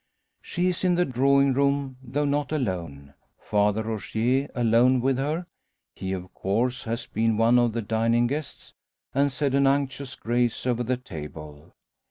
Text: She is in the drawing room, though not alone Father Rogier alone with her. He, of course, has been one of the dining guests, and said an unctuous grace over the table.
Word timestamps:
She 0.41 0.69
is 0.69 0.83
in 0.83 0.95
the 0.95 1.05
drawing 1.05 1.53
room, 1.53 1.97
though 2.01 2.25
not 2.25 2.51
alone 2.51 3.13
Father 3.39 3.83
Rogier 3.83 4.49
alone 4.55 4.99
with 4.99 5.17
her. 5.19 5.45
He, 5.93 6.11
of 6.11 6.33
course, 6.33 6.85
has 6.85 7.05
been 7.05 7.37
one 7.37 7.59
of 7.59 7.73
the 7.73 7.83
dining 7.83 8.25
guests, 8.25 8.73
and 9.13 9.31
said 9.31 9.53
an 9.53 9.67
unctuous 9.67 10.15
grace 10.15 10.65
over 10.65 10.81
the 10.81 10.97
table. 10.97 11.75